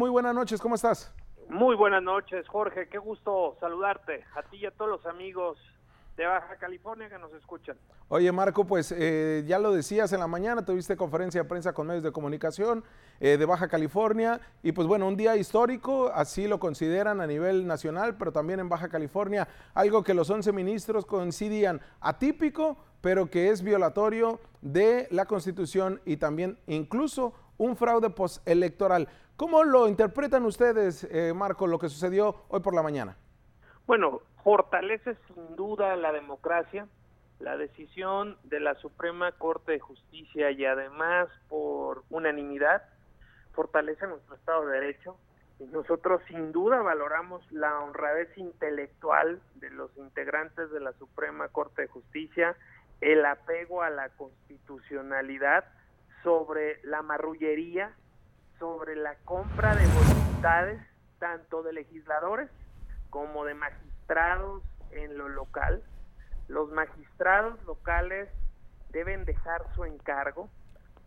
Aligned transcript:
Muy 0.00 0.10
buenas 0.10 0.32
noches, 0.32 0.60
¿cómo 0.60 0.76
estás? 0.76 1.12
Muy 1.48 1.74
buenas 1.74 2.04
noches, 2.04 2.46
Jorge. 2.46 2.88
Qué 2.88 2.98
gusto 2.98 3.56
saludarte 3.58 4.24
a 4.36 4.44
ti 4.44 4.58
y 4.58 4.66
a 4.66 4.70
todos 4.70 4.88
los 4.88 5.06
amigos 5.06 5.58
de 6.16 6.24
Baja 6.24 6.54
California 6.54 7.08
que 7.08 7.18
nos 7.18 7.32
escuchan. 7.32 7.76
Oye, 8.06 8.30
Marco, 8.30 8.64
pues 8.64 8.94
eh, 8.96 9.42
ya 9.44 9.58
lo 9.58 9.72
decías 9.72 10.12
en 10.12 10.20
la 10.20 10.28
mañana, 10.28 10.64
tuviste 10.64 10.96
conferencia 10.96 11.42
de 11.42 11.48
prensa 11.48 11.72
con 11.72 11.88
medios 11.88 12.04
de 12.04 12.12
comunicación 12.12 12.84
eh, 13.18 13.38
de 13.38 13.44
Baja 13.44 13.66
California 13.66 14.40
y 14.62 14.70
pues 14.70 14.86
bueno, 14.86 15.08
un 15.08 15.16
día 15.16 15.34
histórico, 15.34 16.12
así 16.14 16.46
lo 16.46 16.60
consideran 16.60 17.20
a 17.20 17.26
nivel 17.26 17.66
nacional, 17.66 18.16
pero 18.16 18.30
también 18.30 18.60
en 18.60 18.68
Baja 18.68 18.88
California, 18.88 19.48
algo 19.74 20.04
que 20.04 20.14
los 20.14 20.30
11 20.30 20.52
ministros 20.52 21.06
coincidían 21.06 21.80
atípico, 22.00 22.76
pero 23.00 23.30
que 23.30 23.50
es 23.50 23.62
violatorio 23.62 24.38
de 24.60 25.08
la 25.10 25.26
Constitución 25.26 26.00
y 26.04 26.18
también 26.18 26.56
incluso 26.68 27.34
un 27.58 27.76
fraude 27.76 28.10
postelectoral. 28.10 29.08
¿Cómo 29.36 29.62
lo 29.62 29.86
interpretan 29.86 30.44
ustedes, 30.44 31.04
eh, 31.10 31.32
Marco, 31.34 31.66
lo 31.66 31.78
que 31.78 31.88
sucedió 31.88 32.44
hoy 32.48 32.60
por 32.60 32.74
la 32.74 32.82
mañana? 32.82 33.16
Bueno, 33.86 34.22
fortalece 34.42 35.16
sin 35.26 35.56
duda 35.56 35.94
la 35.96 36.12
democracia, 36.12 36.88
la 37.38 37.56
decisión 37.56 38.36
de 38.44 38.60
la 38.60 38.74
Suprema 38.76 39.32
Corte 39.32 39.72
de 39.72 39.80
Justicia 39.80 40.50
y 40.50 40.64
además 40.64 41.28
por 41.48 42.04
unanimidad 42.10 42.82
fortalece 43.52 44.06
nuestro 44.06 44.34
Estado 44.34 44.66
de 44.66 44.80
Derecho. 44.80 45.16
Y 45.60 45.64
nosotros 45.64 46.20
sin 46.28 46.52
duda 46.52 46.82
valoramos 46.82 47.42
la 47.50 47.80
honradez 47.80 48.28
intelectual 48.38 49.40
de 49.56 49.70
los 49.70 49.90
integrantes 49.96 50.70
de 50.70 50.80
la 50.80 50.92
Suprema 50.92 51.48
Corte 51.48 51.82
de 51.82 51.88
Justicia, 51.88 52.56
el 53.00 53.24
apego 53.24 53.82
a 53.82 53.90
la 53.90 54.08
constitucionalidad 54.10 55.64
sobre 56.22 56.80
la 56.84 57.02
marrullería 57.02 57.94
sobre 58.58 58.96
la 58.96 59.14
compra 59.24 59.74
de 59.76 59.86
voluntades 59.86 60.80
tanto 61.18 61.62
de 61.62 61.72
legisladores 61.72 62.50
como 63.10 63.44
de 63.44 63.54
magistrados 63.54 64.62
en 64.90 65.16
lo 65.16 65.28
local. 65.28 65.82
Los 66.48 66.70
magistrados 66.70 67.62
locales 67.64 68.28
deben 68.90 69.24
dejar 69.24 69.62
su 69.74 69.84
encargo 69.84 70.48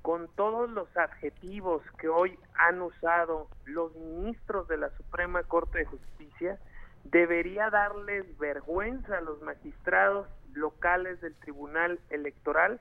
con 0.02 0.28
todos 0.36 0.70
los 0.70 0.96
adjetivos 0.98 1.84
que 2.00 2.08
hoy 2.08 2.38
han 2.56 2.82
usado 2.82 3.48
los 3.66 3.96
ministros 3.96 4.68
de 4.68 4.78
la 4.78 4.90
Suprema 4.98 5.44
Corte 5.44 5.80
de 5.80 5.86
Justicia, 5.86 6.60
debería 7.04 7.70
darles 7.70 8.38
vergüenza 8.40 9.18
a 9.18 9.22
los 9.22 9.42
magistrados 9.42 10.28
locales 10.54 11.22
del 11.22 11.36
Tribunal 11.36 12.00
Electoral 12.10 12.80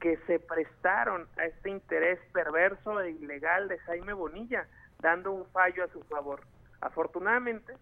que 0.00 0.16
se 0.26 0.38
prestaron 0.38 1.28
a 1.36 1.46
este 1.46 1.70
interés 1.70 2.18
perverso 2.32 3.00
e 3.00 3.10
ilegal 3.10 3.68
de 3.68 3.78
Jaime 3.78 4.12
Bonilla, 4.12 4.66
dando 5.00 5.32
un 5.32 5.46
fallo 5.46 5.84
a 5.84 5.88
su 5.88 6.02
favor. 6.04 6.40
Afortunadamente, 6.80 7.74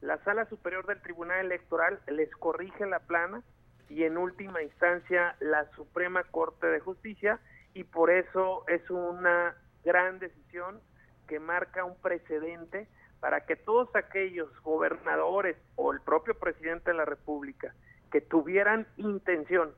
la 0.00 0.18
Sala 0.24 0.46
Superior 0.46 0.86
del 0.86 1.00
Tribunal 1.00 1.46
Electoral 1.46 2.00
les 2.08 2.30
corrige 2.36 2.86
la 2.86 3.00
plana 3.00 3.42
y 3.88 4.04
en 4.04 4.18
última 4.18 4.62
instancia 4.62 5.36
la 5.40 5.70
Suprema 5.72 6.24
Corte 6.24 6.66
de 6.66 6.80
Justicia 6.80 7.38
y 7.74 7.84
por 7.84 8.10
eso 8.10 8.64
es 8.68 8.88
una 8.90 9.54
gran 9.84 10.18
decisión 10.18 10.80
que 11.28 11.38
marca 11.38 11.84
un 11.84 11.96
precedente 12.00 12.88
para 13.20 13.46
que 13.46 13.56
todos 13.56 13.94
aquellos 13.94 14.50
gobernadores 14.62 15.56
o 15.76 15.92
el 15.92 16.00
propio 16.00 16.34
presidente 16.38 16.90
de 16.90 16.96
la 16.96 17.04
República 17.04 17.74
que 18.10 18.20
tuvieran 18.20 18.86
intención 18.96 19.72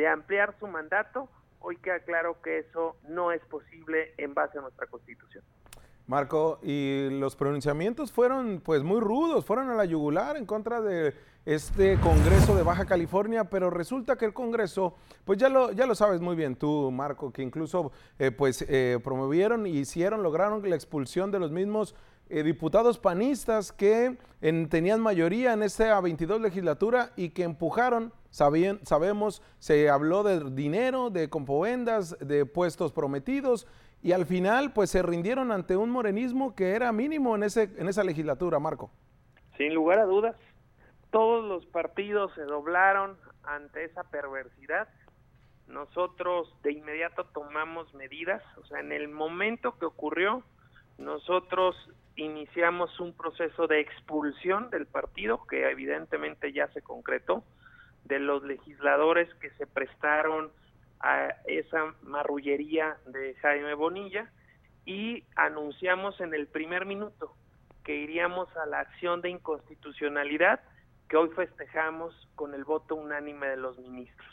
de 0.00 0.08
ampliar 0.08 0.54
su 0.58 0.66
mandato, 0.66 1.28
hoy 1.58 1.76
queda 1.76 2.00
claro 2.00 2.40
que 2.40 2.60
eso 2.60 2.96
no 3.06 3.32
es 3.32 3.42
posible 3.44 4.14
en 4.16 4.32
base 4.32 4.58
a 4.58 4.62
nuestra 4.62 4.86
Constitución. 4.86 5.44
Marco, 6.06 6.58
y 6.62 7.08
los 7.10 7.36
pronunciamientos 7.36 8.10
fueron 8.10 8.62
pues 8.64 8.82
muy 8.82 8.98
rudos, 8.98 9.44
fueron 9.44 9.68
a 9.68 9.74
la 9.74 9.84
yugular 9.84 10.38
en 10.38 10.46
contra 10.46 10.80
de 10.80 11.14
este 11.44 12.00
Congreso 12.00 12.56
de 12.56 12.62
Baja 12.62 12.86
California, 12.86 13.44
pero 13.44 13.68
resulta 13.68 14.16
que 14.16 14.24
el 14.24 14.32
Congreso, 14.32 14.96
pues 15.26 15.38
ya 15.38 15.50
lo, 15.50 15.70
ya 15.70 15.86
lo 15.86 15.94
sabes 15.94 16.22
muy 16.22 16.34
bien 16.34 16.56
tú, 16.56 16.90
Marco, 16.90 17.30
que 17.30 17.42
incluso 17.42 17.92
eh, 18.18 18.30
pues 18.30 18.64
eh, 18.68 18.98
promovieron, 19.04 19.66
hicieron, 19.66 20.22
lograron 20.22 20.68
la 20.68 20.76
expulsión 20.76 21.30
de 21.30 21.38
los 21.38 21.52
mismos 21.52 21.94
eh, 22.30 22.42
diputados 22.42 22.98
panistas 22.98 23.72
que 23.72 24.16
tenían 24.40 25.00
mayoría 25.00 25.52
en 25.52 25.62
esta 25.62 26.00
22 26.00 26.40
legislatura 26.40 27.10
y 27.16 27.30
que 27.30 27.42
empujaron, 27.42 28.12
sabemos, 28.30 29.42
se 29.58 29.90
habló 29.90 30.22
de 30.22 30.50
dinero, 30.50 31.10
de 31.10 31.28
compovendas, 31.28 32.16
de 32.20 32.46
puestos 32.46 32.92
prometidos 32.92 33.66
y 34.02 34.12
al 34.12 34.26
final 34.26 34.72
pues 34.72 34.90
se 34.90 35.02
rindieron 35.02 35.52
ante 35.52 35.76
un 35.76 35.90
morenismo 35.90 36.54
que 36.54 36.70
era 36.70 36.92
mínimo 36.92 37.34
en, 37.34 37.42
ese, 37.42 37.70
en 37.76 37.88
esa 37.88 38.04
legislatura, 38.04 38.58
Marco. 38.58 38.90
Sin 39.58 39.74
lugar 39.74 39.98
a 39.98 40.04
dudas, 40.04 40.36
todos 41.10 41.44
los 41.44 41.66
partidos 41.66 42.32
se 42.34 42.42
doblaron 42.42 43.18
ante 43.42 43.84
esa 43.84 44.04
perversidad. 44.04 44.88
Nosotros 45.66 46.54
de 46.62 46.72
inmediato 46.72 47.24
tomamos 47.26 47.92
medidas, 47.94 48.42
o 48.56 48.64
sea, 48.66 48.80
en 48.80 48.92
el 48.92 49.08
momento 49.08 49.78
que 49.78 49.84
ocurrió, 49.84 50.42
nosotros 51.00 51.74
iniciamos 52.16 53.00
un 53.00 53.14
proceso 53.14 53.66
de 53.66 53.80
expulsión 53.80 54.70
del 54.70 54.86
partido, 54.86 55.46
que 55.48 55.70
evidentemente 55.70 56.52
ya 56.52 56.68
se 56.68 56.82
concretó, 56.82 57.42
de 58.04 58.18
los 58.18 58.42
legisladores 58.42 59.32
que 59.40 59.50
se 59.52 59.66
prestaron 59.66 60.50
a 61.00 61.28
esa 61.46 61.94
marrullería 62.02 62.98
de 63.06 63.34
Jaime 63.36 63.74
Bonilla 63.74 64.30
y 64.84 65.24
anunciamos 65.36 66.20
en 66.20 66.34
el 66.34 66.46
primer 66.46 66.84
minuto 66.84 67.34
que 67.84 67.96
iríamos 67.96 68.54
a 68.56 68.66
la 68.66 68.80
acción 68.80 69.22
de 69.22 69.30
inconstitucionalidad 69.30 70.60
que 71.08 71.16
hoy 71.16 71.30
festejamos 71.30 72.28
con 72.34 72.54
el 72.54 72.64
voto 72.64 72.94
unánime 72.94 73.48
de 73.48 73.56
los 73.56 73.78
ministros. 73.78 74.28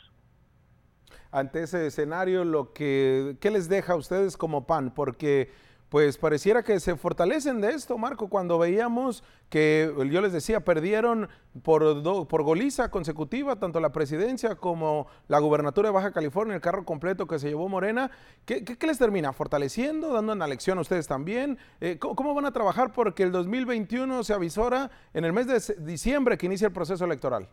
Ante 1.31 1.63
ese 1.63 1.87
escenario, 1.87 2.43
lo 2.43 2.73
¿qué 2.73 3.37
les 3.41 3.69
deja 3.69 3.93
a 3.93 3.95
ustedes 3.95 4.35
como 4.35 4.67
PAN? 4.67 4.93
Porque 4.93 5.49
pues 5.89 6.17
pareciera 6.17 6.63
que 6.63 6.79
se 6.79 6.97
fortalecen 6.97 7.61
de 7.61 7.69
esto, 7.69 7.97
Marco, 7.97 8.27
cuando 8.29 8.59
veíamos 8.59 9.23
que, 9.49 9.93
yo 10.11 10.21
les 10.21 10.33
decía, 10.33 10.59
perdieron 10.59 11.29
por, 11.63 12.03
por 12.27 12.43
goliza 12.43 12.91
consecutiva 12.91 13.55
tanto 13.57 13.79
la 13.79 13.93
presidencia 13.93 14.55
como 14.55 15.07
la 15.29 15.39
gubernatura 15.39 15.87
de 15.87 15.93
Baja 15.93 16.11
California, 16.11 16.55
el 16.55 16.61
carro 16.61 16.83
completo 16.83 17.25
que 17.25 17.39
se 17.39 17.47
llevó 17.47 17.69
Morena. 17.69 18.11
¿Qué, 18.45 18.63
les 18.81 18.99
termina? 18.99 19.31
¿Fortaleciendo? 19.31 20.13
¿Dando 20.13 20.33
una 20.33 20.47
lección 20.47 20.77
a 20.77 20.81
ustedes 20.81 21.07
también? 21.07 21.57
Eh, 21.79 21.97
¿cómo, 21.99 22.33
van 22.33 22.45
a 22.45 22.51
trabajar? 22.51 22.91
Porque 22.91 23.23
el 23.23 23.31
2021 23.31 24.23
se 24.23 24.33
avisora 24.33 24.91
en 25.13 25.23
el 25.23 25.31
mes 25.31 25.47
de 25.47 25.75
diciembre 25.85 26.37
que 26.37 26.47
inicia 26.47 26.67
el 26.67 26.73
proceso 26.73 27.05
electoral. 27.05 27.47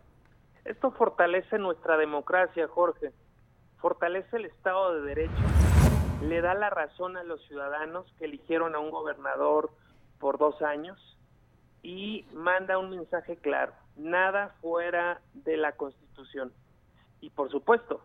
Esto 0.64 0.90
fortalece 0.90 1.58
nuestra 1.58 1.96
democracia, 1.96 2.66
Jorge. 2.66 3.12
Fortalece 3.78 4.36
el 4.38 4.46
Estado 4.46 4.94
de 4.94 5.02
Derecho 5.02 5.64
le 6.22 6.40
da 6.40 6.54
la 6.54 6.70
razón 6.70 7.16
a 7.16 7.22
los 7.22 7.42
ciudadanos 7.46 8.06
que 8.18 8.24
eligieron 8.24 8.74
a 8.74 8.78
un 8.78 8.90
gobernador 8.90 9.70
por 10.18 10.38
dos 10.38 10.60
años 10.62 10.98
y 11.82 12.24
manda 12.32 12.78
un 12.78 12.90
mensaje 12.90 13.36
claro, 13.36 13.72
nada 13.96 14.54
fuera 14.60 15.20
de 15.34 15.56
la 15.56 15.72
Constitución. 15.72 16.52
Y 17.20 17.30
por 17.30 17.50
supuesto, 17.50 18.00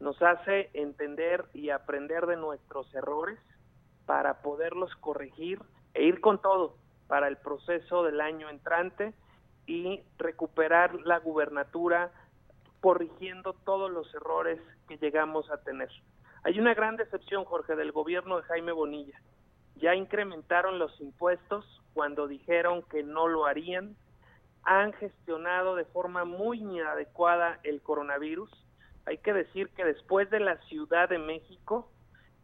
nos 0.00 0.20
hace 0.22 0.70
entender 0.74 1.44
y 1.54 1.70
aprender 1.70 2.26
de 2.26 2.36
nuestros 2.36 2.92
errores 2.94 3.38
para 4.04 4.42
poderlos 4.42 4.94
corregir 4.96 5.60
e 5.94 6.04
ir 6.04 6.20
con 6.20 6.40
todo 6.40 6.76
para 7.08 7.28
el 7.28 7.36
proceso 7.36 8.02
del 8.02 8.20
año 8.20 8.48
entrante 8.48 9.14
y 9.66 10.02
recuperar 10.18 10.94
la 11.04 11.18
gubernatura 11.18 12.12
corrigiendo 12.80 13.54
todos 13.64 13.90
los 13.90 14.12
errores 14.14 14.60
que 14.86 14.98
llegamos 14.98 15.50
a 15.50 15.58
tener. 15.58 15.90
Hay 16.46 16.60
una 16.60 16.74
gran 16.74 16.94
decepción, 16.94 17.44
Jorge, 17.44 17.74
del 17.74 17.90
gobierno 17.90 18.36
de 18.36 18.44
Jaime 18.44 18.70
Bonilla. 18.70 19.20
Ya 19.74 19.96
incrementaron 19.96 20.78
los 20.78 21.00
impuestos 21.00 21.64
cuando 21.92 22.28
dijeron 22.28 22.84
que 22.84 23.02
no 23.02 23.26
lo 23.26 23.46
harían. 23.46 23.96
Han 24.62 24.92
gestionado 24.92 25.74
de 25.74 25.86
forma 25.86 26.24
muy 26.24 26.60
inadecuada 26.60 27.58
el 27.64 27.82
coronavirus. 27.82 28.48
Hay 29.06 29.18
que 29.18 29.32
decir 29.32 29.70
que 29.70 29.84
después 29.84 30.30
de 30.30 30.38
la 30.38 30.56
Ciudad 30.68 31.08
de 31.08 31.18
México 31.18 31.90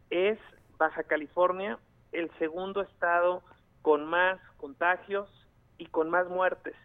es 0.09 0.37
Baja 0.77 1.03
California 1.03 1.79
el 2.11 2.29
segundo 2.39 2.81
estado 2.81 3.41
con 3.81 4.03
más 4.03 4.37
contagios 4.57 5.29
y 5.77 5.85
con 5.85 6.09
más 6.09 6.27
muertes 6.27 6.75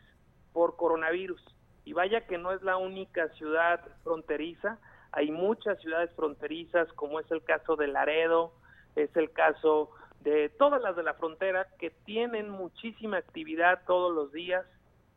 por 0.53 0.77
coronavirus. 0.77 1.45
Y 1.85 1.95
vaya 1.95 2.29
que 2.29 2.39
no 2.39 2.53
es 2.53 2.63
la 2.63 2.77
única 2.77 3.29
ciudad 3.31 3.81
fronteriza, 4.05 4.79
hay 5.19 5.33
muchas 5.33 5.81
ciudades 5.81 6.13
fronterizas, 6.15 6.87
como 6.93 7.19
es 7.19 7.29
el 7.33 7.43
caso 7.43 7.75
de 7.75 7.89
Laredo, 7.89 8.53
es 8.95 9.15
el 9.17 9.33
caso 9.33 9.91
de 10.21 10.49
todas 10.49 10.81
las 10.81 10.95
de 10.95 11.03
la 11.03 11.15
frontera, 11.15 11.67
que 11.81 11.91
tienen 11.91 12.49
muchísima 12.49 13.17
actividad 13.17 13.81
todos 13.85 14.15
los 14.15 14.31
días 14.31 14.65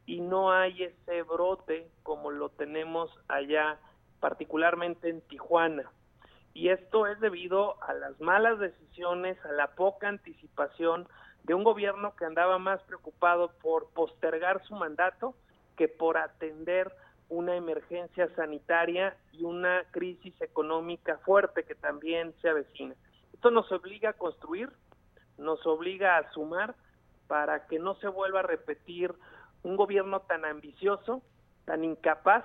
y 0.08 0.20
no 0.20 0.52
hay 0.52 0.82
ese 0.82 1.22
brote 1.22 1.88
como 2.02 2.32
lo 2.32 2.50
tenemos 2.50 3.12
allá, 3.28 3.78
particularmente 4.20 5.08
en 5.08 5.22
Tijuana. 5.22 5.92
Y 6.56 6.70
esto 6.70 7.06
es 7.06 7.20
debido 7.20 7.76
a 7.84 7.94
las 7.94 8.20
malas 8.20 8.58
decisiones, 8.58 9.38
a 9.46 9.52
la 9.52 9.76
poca 9.76 10.08
anticipación 10.08 11.08
de 11.44 11.54
un 11.54 11.64
gobierno 11.64 12.16
que 12.16 12.26
andaba 12.26 12.58
más 12.58 12.82
preocupado 12.84 13.52
por 13.62 13.92
postergar 13.92 14.64
su 14.64 14.74
mandato 14.74 15.36
que 15.78 15.88
por 15.88 16.18
atender 16.18 16.92
una 17.32 17.56
emergencia 17.56 18.30
sanitaria 18.36 19.16
y 19.32 19.46
una 19.46 19.86
crisis 19.92 20.34
económica 20.42 21.18
fuerte 21.20 21.64
que 21.64 21.76
también 21.76 22.36
se 22.42 22.50
avecina. 22.50 22.94
Esto 23.34 23.52
nos 23.52 23.72
obliga 23.72 24.10
a 24.10 24.14
construir, 24.14 24.70
nos 25.38 25.66
obliga 25.66 26.18
a 26.18 26.30
sumar 26.34 26.76
para 27.28 27.68
que 27.68 27.80
no 27.80 27.96
se 27.96 28.10
vuelva 28.10 28.42
a 28.42 28.44
repetir 28.44 29.16
un 29.64 29.78
gobierno 29.78 30.20
tan 30.20 30.44
ambicioso, 30.44 31.22
tan 31.64 31.86
incapaz 31.86 32.44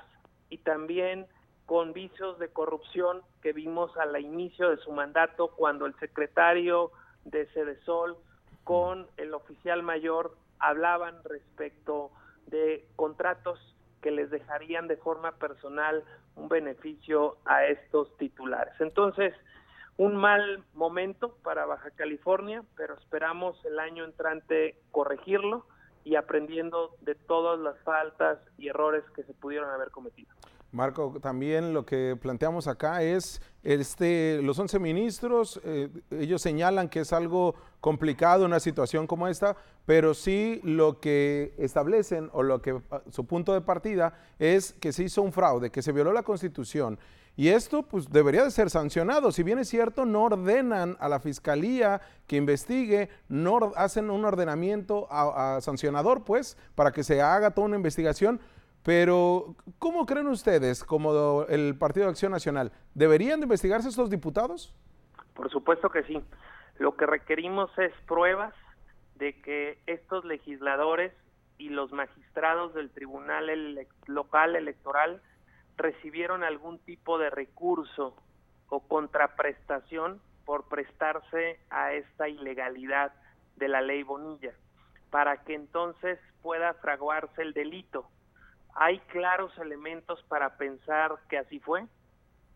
y 0.51 0.59
también 0.59 1.27
con 1.67 1.93
vicios 1.93 2.39
de 2.39 2.49
corrupción 2.49 3.23
que 3.43 3.53
vimos 3.53 3.91
al 3.97 4.17
inicio 4.21 4.71
de 4.71 4.77
su 4.77 4.93
mandato 4.93 5.49
cuando 5.49 5.87
el 5.87 5.99
secretario 5.99 6.93
de 7.25 7.47
Cedesol 7.47 8.17
con 8.63 9.09
el 9.17 9.35
oficial 9.35 9.83
mayor 9.83 10.37
hablaban 10.61 11.17
respecto 11.25 12.13
de 12.47 12.87
contratos 12.95 13.59
que 14.07 14.13
les 14.13 14.31
dejarían 14.31 14.87
de 14.87 14.97
forma 14.99 15.33
personal 15.33 16.05
un 16.37 16.49
beneficio 16.49 17.39
a 17.45 17.65
estos 17.65 18.17
titulares. 18.19 18.73
Entonces, 18.79 19.35
un 19.97 20.15
mal 20.15 20.63
momento 20.75 21.35
para 21.43 21.67
Baja 21.67 21.91
California, 21.91 22.63
pero 22.77 22.95
esperamos 22.95 23.57
el 23.65 23.81
año 23.81 24.05
entrante 24.05 24.79
corregirlo 24.93 25.67
y 26.05 26.15
aprendiendo 26.15 26.95
de 27.01 27.17
todas 27.17 27.59
las 27.59 27.77
faltas 27.83 28.39
y 28.59 28.69
errores 28.69 29.03
que 29.17 29.25
se 29.25 29.35
pudieron 29.35 29.71
haber 29.71 29.91
cometido. 29.91 30.33
Marco, 30.77 31.15
también 31.23 31.73
lo 31.73 31.87
que 31.87 32.17
planteamos 32.21 32.69
acá 32.69 33.03
es 33.03 33.41
este, 33.63 34.41
los 34.43 34.59
11 34.59 34.79
ministros, 34.79 35.59
eh, 35.65 35.89
ellos 36.11 36.43
señalan 36.43 36.91
que 36.91 37.01
es 37.01 37.15
algo 37.15 37.55
complicado 37.81 38.45
una 38.45 38.61
situación 38.61 39.07
como 39.07 39.27
esta, 39.27 39.57
pero 39.87 40.13
sí 40.13 40.61
lo 40.63 41.01
que 41.01 41.55
establecen 41.57 42.29
o 42.35 42.43
lo 42.43 42.61
que 42.61 42.79
ah, 42.91 43.01
su 43.11 43.25
punto 43.25 43.55
de 43.55 43.63
partida 43.63 44.13
es 44.39 44.75
que 44.75 44.93
se 44.93 45.05
hizo 45.05 45.23
un 45.23 45.33
fraude, 45.33 45.71
que 45.71 45.81
se 45.81 45.93
violó 45.93 46.13
la 46.13 46.23
Constitución. 46.23 46.99
Y 47.39 47.49
esto 47.49 47.83
pues 47.83 48.11
debería 48.11 48.45
de 48.45 48.51
ser 48.51 48.71
sancionado. 48.71 49.33
Si 49.33 49.43
bien 49.43 49.59
es 49.59 49.69
cierto, 49.69 50.05
no 50.05 50.25
ordenan 50.25 50.97
a 51.01 51.09
la 51.09 51.21
fiscalía 51.21 52.01
que 52.27 52.37
investigue, 52.37 53.09
no 53.29 53.73
hacen 53.77 54.11
un 54.11 54.25
ordenamiento 54.25 55.07
a 55.11 55.59
sancionador, 55.61 56.25
pues, 56.25 56.57
para 56.75 56.93
que 56.93 57.05
se 57.05 57.21
haga 57.21 57.51
toda 57.51 57.67
una 57.67 57.77
investigación 57.77 58.41
pero, 58.87 59.57
¿cómo 59.81 60.07
creen 60.07 60.29
ustedes, 60.29 60.85
como 60.85 61.43
el 61.49 61.77
Partido 61.77 62.07
de 62.07 62.11
Acción 62.13 62.31
Nacional, 62.31 62.71
deberían 62.95 63.41
de 63.41 63.47
investigarse 63.47 63.89
estos 63.89 64.11
diputados? 64.11 64.73
Por 65.35 65.51
supuesto 65.51 65.91
que 65.91 66.05
sí. 66.05 66.23
Lo 66.79 66.97
que 66.97 67.05
requerimos 67.05 67.69
es 67.79 67.93
pruebas 68.07 68.55
de 69.17 69.43
que 69.43 69.81
estos 69.87 70.25
legisladores 70.25 71.13
y 71.59 71.71
los 71.71 71.91
magistrados 71.91 72.75
del 72.75 72.91
Tribunal 72.91 73.51
Local 74.07 74.55
Electoral 74.55 75.21
recibieron 75.77 76.45
algún 76.45 76.79
tipo 76.79 77.19
de 77.19 77.31
recurso 77.31 78.15
o 78.69 78.87
contraprestación 78.87 80.21
por 80.45 80.69
prestarse 80.69 81.59
a 81.71 81.93
esta 81.93 82.29
ilegalidad 82.29 83.13
de 83.57 83.67
la 83.67 83.81
ley 83.81 84.05
Bonilla, 84.05 84.53
para 85.11 85.43
que 85.43 85.55
entonces 85.55 86.21
pueda 86.41 86.75
fraguarse 86.75 87.43
el 87.43 87.53
delito 87.53 88.09
hay 88.77 88.99
claros 89.09 89.57
elementos 89.59 90.23
para 90.29 90.57
pensar 90.59 91.13
que 91.29 91.39
así 91.39 91.61
fue, 91.61 91.87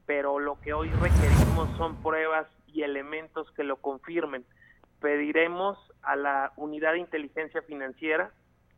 pero 0.07 0.39
lo 0.39 0.61
que 0.61 0.75
hoy 0.75 0.91
requerimos 0.91 1.75
son 1.79 1.97
pruebas 2.03 2.47
y 2.67 2.83
elementos 2.83 3.51
que 3.53 3.65
lo 3.65 3.77
confirmen. 3.77 4.45
Pediremos 5.01 5.79
a 6.03 6.17
la 6.17 6.53
unidad 6.57 6.93
de 6.93 6.99
inteligencia 6.99 7.63
financiera 7.63 8.31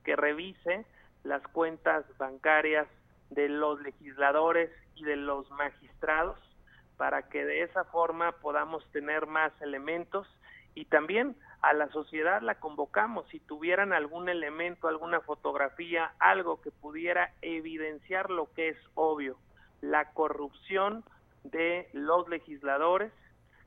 que 0.04 0.14
revise 0.14 0.86
las 1.24 1.42
cuentas 1.48 2.04
bancarias 2.16 2.86
de 3.30 3.48
los 3.48 3.80
legisladores 3.80 4.70
y 4.94 5.04
de 5.04 5.16
los 5.16 5.50
magistrados 5.50 6.38
para 6.96 7.28
que 7.28 7.44
de 7.44 7.62
esa 7.62 7.84
forma 7.84 8.32
podamos 8.32 8.88
tener 8.92 9.26
más 9.26 9.52
elementos 9.62 10.28
y 10.74 10.86
también 10.86 11.36
a 11.60 11.72
la 11.72 11.88
sociedad 11.90 12.42
la 12.42 12.56
convocamos 12.56 13.26
si 13.28 13.38
tuvieran 13.38 13.92
algún 13.92 14.28
elemento, 14.28 14.88
alguna 14.88 15.20
fotografía, 15.20 16.12
algo 16.18 16.60
que 16.60 16.70
pudiera 16.70 17.32
evidenciar 17.40 18.30
lo 18.30 18.52
que 18.52 18.70
es 18.70 18.78
obvio, 18.94 19.36
la 19.80 20.12
corrupción 20.12 21.04
de 21.44 21.88
los 21.92 22.28
legisladores 22.28 23.12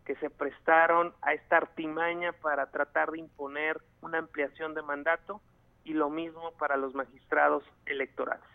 que 0.05 0.15
se 0.17 0.29
prestaron 0.29 1.13
a 1.21 1.33
esta 1.33 1.57
artimaña 1.57 2.33
para 2.33 2.69
tratar 2.69 3.11
de 3.11 3.19
imponer 3.19 3.81
una 4.01 4.19
ampliación 4.19 4.73
de 4.73 4.81
mandato 4.81 5.41
y 5.83 5.93
lo 5.93 6.09
mismo 6.09 6.51
para 6.59 6.77
los 6.77 6.93
magistrados 6.93 7.63
electorales. 7.85 8.54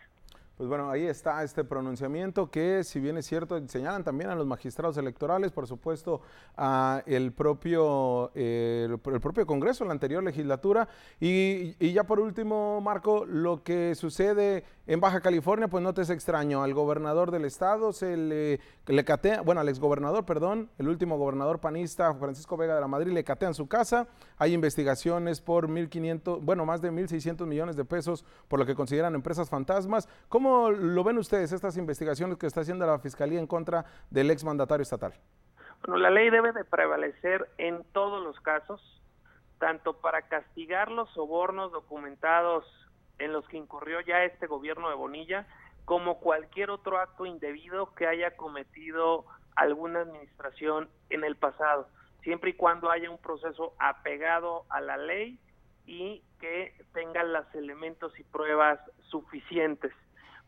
Pues 0.61 0.69
bueno, 0.69 0.91
ahí 0.91 1.07
está 1.07 1.43
este 1.43 1.63
pronunciamiento 1.63 2.51
que, 2.51 2.83
si 2.83 2.99
bien 2.99 3.17
es 3.17 3.25
cierto, 3.25 3.59
señalan 3.67 4.03
también 4.03 4.29
a 4.29 4.35
los 4.35 4.45
magistrados 4.45 4.95
electorales, 4.95 5.51
por 5.51 5.65
supuesto, 5.65 6.21
a 6.55 7.01
el 7.07 7.31
propio, 7.31 8.31
el, 8.35 8.99
propio 8.99 9.47
Congreso, 9.47 9.85
la 9.85 9.93
anterior 9.93 10.23
legislatura. 10.23 10.87
Y, 11.19 11.91
ya 11.91 12.03
por 12.03 12.19
último, 12.19 12.79
Marco, 12.79 13.25
lo 13.25 13.63
que 13.63 13.95
sucede 13.95 14.63
en 14.85 14.99
Baja 14.99 15.21
California, 15.21 15.67
pues 15.67 15.83
no 15.83 15.95
te 15.95 16.03
es 16.03 16.11
extraño. 16.11 16.61
Al 16.61 16.75
gobernador 16.75 17.31
del 17.31 17.45
estado 17.45 17.91
se 17.91 18.15
le 18.15 19.03
catea, 19.03 19.41
bueno, 19.41 19.61
al 19.61 19.69
exgobernador, 19.69 20.27
perdón, 20.27 20.69
el 20.77 20.89
último 20.89 21.17
gobernador 21.17 21.59
panista, 21.59 22.13
Francisco 22.13 22.55
Vega 22.55 22.75
de 22.75 22.81
la 22.81 22.87
Madrid, 22.87 23.13
le 23.13 23.23
catean 23.23 23.55
su 23.55 23.67
casa. 23.67 24.07
Hay 24.37 24.53
investigaciones 24.53 25.41
por 25.41 25.67
1.500, 25.69 26.39
bueno, 26.43 26.67
más 26.67 26.81
de 26.81 26.91
1.600 26.91 27.47
millones 27.47 27.75
de 27.75 27.83
pesos 27.83 28.25
por 28.47 28.59
lo 28.59 28.65
que 28.67 28.75
consideran 28.75 29.15
empresas 29.15 29.49
fantasmas. 29.49 30.07
¿Cómo 30.29 30.50
lo 30.71 31.03
ven 31.03 31.17
ustedes 31.17 31.51
estas 31.51 31.77
investigaciones 31.77 32.37
que 32.37 32.47
está 32.47 32.61
haciendo 32.61 32.85
la 32.85 32.99
Fiscalía 32.99 33.39
en 33.39 33.47
contra 33.47 33.85
del 34.09 34.31
exmandatario 34.31 34.83
estatal? 34.83 35.13
Bueno, 35.85 35.97
la 35.97 36.09
ley 36.09 36.29
debe 36.29 36.51
de 36.51 36.63
prevalecer 36.63 37.49
en 37.57 37.83
todos 37.91 38.23
los 38.23 38.39
casos, 38.41 38.81
tanto 39.59 39.93
para 39.93 40.23
castigar 40.23 40.91
los 40.91 41.09
sobornos 41.11 41.71
documentados 41.71 42.65
en 43.19 43.33
los 43.33 43.47
que 43.47 43.57
incurrió 43.57 44.01
ya 44.01 44.23
este 44.23 44.47
gobierno 44.47 44.89
de 44.89 44.95
Bonilla, 44.95 45.47
como 45.85 46.19
cualquier 46.19 46.69
otro 46.69 46.99
acto 46.99 47.25
indebido 47.25 47.93
que 47.95 48.07
haya 48.07 48.35
cometido 48.35 49.25
alguna 49.55 50.01
administración 50.01 50.89
en 51.09 51.23
el 51.23 51.35
pasado, 51.35 51.87
siempre 52.23 52.51
y 52.51 52.53
cuando 52.53 52.89
haya 52.89 53.09
un 53.09 53.17
proceso 53.17 53.73
apegado 53.79 54.65
a 54.69 54.81
la 54.81 54.97
ley 54.97 55.39
y 55.85 56.23
que 56.39 56.73
tenga 56.93 57.23
los 57.23 57.53
elementos 57.55 58.17
y 58.19 58.23
pruebas 58.23 58.79
suficientes. 59.09 59.91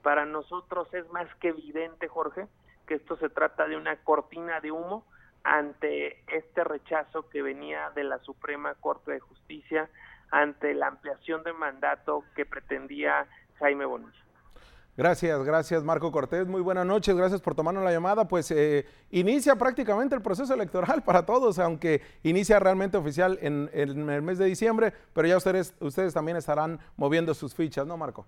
Para 0.03 0.25
nosotros 0.25 0.93
es 0.93 1.09
más 1.11 1.33
que 1.35 1.49
evidente, 1.49 2.09
Jorge, 2.09 2.47
que 2.85 2.95
esto 2.95 3.15
se 3.17 3.29
trata 3.29 3.67
de 3.67 3.77
una 3.77 3.95
cortina 4.03 4.59
de 4.59 4.71
humo 4.71 5.05
ante 5.43 6.21
este 6.27 6.63
rechazo 6.63 7.29
que 7.29 7.41
venía 7.41 7.89
de 7.95 8.03
la 8.03 8.19
Suprema 8.19 8.75
Corte 8.75 9.13
de 9.13 9.19
Justicia 9.21 9.89
ante 10.29 10.73
la 10.73 10.87
ampliación 10.87 11.43
de 11.43 11.53
mandato 11.53 12.23
que 12.35 12.45
pretendía 12.45 13.27
Jaime 13.59 13.85
Bonilla. 13.85 14.11
Gracias, 14.95 15.43
gracias 15.43 15.83
Marco 15.83 16.11
Cortés. 16.11 16.45
Muy 16.47 16.61
buenas 16.61 16.85
noches, 16.85 17.15
gracias 17.15 17.41
por 17.41 17.55
tomarnos 17.55 17.83
la 17.83 17.91
llamada. 17.91 18.27
Pues 18.27 18.51
eh, 18.51 18.85
inicia 19.09 19.55
prácticamente 19.55 20.15
el 20.15 20.21
proceso 20.21 20.53
electoral 20.53 21.01
para 21.05 21.25
todos, 21.25 21.59
aunque 21.59 22.01
inicia 22.23 22.59
realmente 22.59 22.97
oficial 22.97 23.39
en, 23.41 23.69
en, 23.73 24.09
el 24.09 24.21
mes 24.21 24.37
de 24.37 24.45
diciembre, 24.45 24.93
pero 25.13 25.27
ya 25.27 25.37
ustedes, 25.37 25.73
ustedes 25.79 26.13
también 26.13 26.37
estarán 26.37 26.79
moviendo 26.97 27.33
sus 27.33 27.55
fichas, 27.55 27.87
¿no, 27.87 27.97
Marco? 27.97 28.27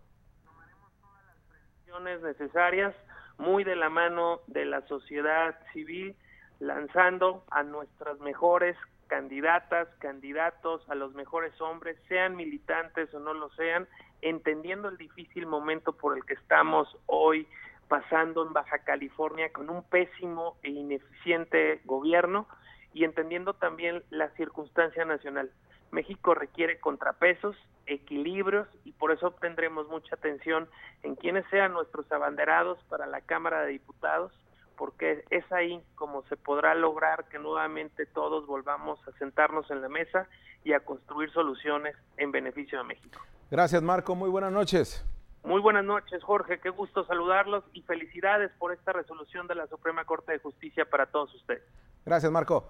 Necesarias, 2.00 2.96
muy 3.38 3.64
de 3.64 3.76
la 3.76 3.90
mano 3.90 4.42
de 4.48 4.66
la 4.66 4.82
sociedad 4.88 5.58
civil, 5.74 6.16
lanzando 6.60 7.44
a 7.52 7.64
nuestras 7.64 8.20
mejores 8.20 8.78
candidatas, 9.08 9.88
candidatos, 10.00 10.88
a 10.90 10.96
los 10.96 11.14
mejores 11.14 11.60
hombres, 11.62 11.98
sean 12.08 12.36
militantes 12.36 13.14
o 13.14 13.20
no 13.20 13.34
lo 13.34 13.50
sean, 13.52 13.88
entendiendo 14.22 14.90
el 14.90 14.98
difícil 14.98 15.46
momento 15.46 15.94
por 15.94 16.18
el 16.18 16.26
que 16.26 16.34
estamos 16.34 16.88
hoy 17.06 17.48
pasando 17.88 18.46
en 18.46 18.54
Baja 18.54 18.80
California 18.80 19.52
con 19.52 19.70
un 19.70 19.84
pésimo 19.84 20.58
e 20.64 20.72
ineficiente 20.72 21.82
gobierno 21.86 22.48
y 22.94 23.04
entendiendo 23.04 23.54
también 23.54 24.04
la 24.10 24.30
circunstancia 24.32 25.06
nacional. 25.06 25.52
México 25.92 26.34
requiere 26.34 26.80
contrapesos, 26.80 27.56
equilibrios 27.86 28.68
y 28.84 28.92
por 28.92 29.12
eso 29.12 29.32
tendremos 29.32 29.88
mucha 29.88 30.16
atención 30.16 30.68
en 31.04 31.16
quienes 31.16 31.46
sean 31.50 31.74
nuestros 31.74 32.12
abanderados 32.12 32.80
para 32.90 33.06
la 33.06 33.22
Cámara 33.22 33.62
de 33.62 33.72
Diputados, 33.72 34.32
porque 34.78 35.24
es 35.30 35.50
ahí 35.52 35.82
como 35.96 36.24
se 36.24 36.36
podrá 36.36 36.76
lograr 36.76 37.26
que 37.30 37.40
nuevamente 37.40 38.06
todos 38.06 38.46
volvamos 38.46 39.00
a 39.08 39.12
sentarnos 39.18 39.70
en 39.72 39.82
la 39.82 39.90
mesa 39.90 40.28
y 40.64 40.74
a 40.74 40.80
construir 40.80 41.32
soluciones 41.32 41.96
en 42.18 42.32
beneficio 42.32 42.80
de 42.80 42.84
México. 42.84 43.22
Gracias 43.52 43.82
Marco, 43.82 44.16
muy 44.16 44.30
buenas 44.30 44.52
noches. 44.52 45.06
Muy 45.44 45.62
buenas 45.62 45.86
noches 45.86 46.24
Jorge, 46.24 46.60
qué 46.60 46.72
gusto 46.72 47.06
saludarlos 47.06 47.64
y 47.74 47.84
felicidades 47.84 48.52
por 48.58 48.74
esta 48.74 48.92
resolución 48.92 49.48
de 49.48 49.56
la 49.56 49.68
Suprema 49.68 50.04
Corte 50.04 50.32
de 50.32 50.40
Justicia 50.40 50.86
para 50.90 51.06
todos 51.06 51.34
ustedes. 51.36 51.64
Gracias 52.04 52.32
Marco. 52.32 52.70